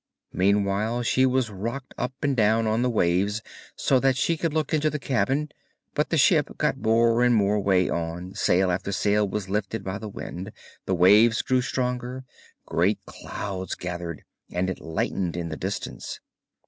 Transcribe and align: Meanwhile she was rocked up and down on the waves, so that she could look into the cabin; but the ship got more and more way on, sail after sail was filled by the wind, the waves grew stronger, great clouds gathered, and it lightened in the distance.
Meanwhile 0.33 1.03
she 1.03 1.27
was 1.27 1.51
rocked 1.51 1.93
up 1.95 2.13
and 2.23 2.35
down 2.35 2.65
on 2.65 2.81
the 2.81 2.89
waves, 2.89 3.43
so 3.75 3.99
that 3.99 4.17
she 4.17 4.35
could 4.35 4.51
look 4.51 4.73
into 4.73 4.89
the 4.89 4.97
cabin; 4.97 5.49
but 5.93 6.09
the 6.09 6.17
ship 6.17 6.57
got 6.57 6.79
more 6.79 7.21
and 7.21 7.35
more 7.35 7.59
way 7.59 7.87
on, 7.87 8.33
sail 8.33 8.71
after 8.71 8.91
sail 8.91 9.29
was 9.29 9.45
filled 9.45 9.83
by 9.83 9.99
the 9.99 10.09
wind, 10.09 10.53
the 10.87 10.95
waves 10.95 11.43
grew 11.43 11.61
stronger, 11.61 12.23
great 12.65 12.97
clouds 13.05 13.75
gathered, 13.75 14.23
and 14.49 14.71
it 14.71 14.79
lightened 14.79 15.37
in 15.37 15.49
the 15.49 15.55
distance. 15.55 16.19